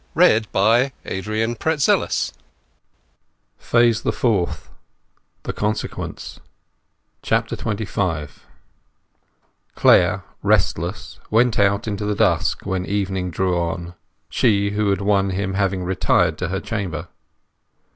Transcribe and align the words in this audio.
End 0.19 0.47
of 0.55 0.91
Phase 1.03 1.27
the 1.27 1.77
Third 1.77 2.09
Phase 3.59 4.01
the 4.01 4.11
Fourth: 4.11 4.71
The 5.43 5.53
Consequence 5.53 6.39
XXV 7.21 8.37
Clare, 9.75 10.23
restless, 10.41 11.19
went 11.29 11.59
out 11.59 11.87
into 11.87 12.05
the 12.05 12.15
dusk 12.15 12.65
when 12.65 12.83
evening 12.87 13.29
drew 13.29 13.55
on, 13.55 13.93
she 14.27 14.71
who 14.71 14.89
had 14.89 15.01
won 15.01 15.29
him 15.29 15.53
having 15.53 15.83
retired 15.83 16.35
to 16.39 16.47
her 16.47 16.59
chamber. 16.59 17.07